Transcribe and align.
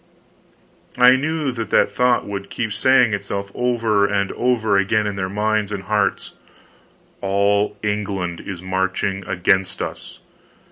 I 0.97 1.15
knew 1.15 1.51
that 1.51 1.69
that 1.69 1.91
thought 1.91 2.25
would 2.25 2.49
keep 2.49 2.73
saying 2.73 3.13
itself 3.13 3.51
over 3.53 4.07
and 4.07 4.31
over 4.31 4.75
again 4.75 5.05
in 5.05 5.15
their 5.15 5.29
minds 5.29 5.71
and 5.71 5.83
hearts, 5.83 6.33
_All 7.21 7.75
England 7.85 8.39
is 8.43 8.63
marching 8.63 9.23
against 9.27 9.79
us! 9.79 10.17